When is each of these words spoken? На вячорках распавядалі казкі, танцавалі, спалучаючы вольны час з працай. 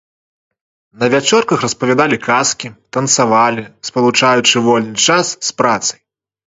На 1.03 1.09
вячорках 1.13 1.61
распавядалі 1.65 2.17
казкі, 2.29 2.73
танцавалі, 2.99 3.61
спалучаючы 3.93 4.55
вольны 4.71 4.95
час 5.11 5.25
з 5.53 5.61
працай. 5.63 5.99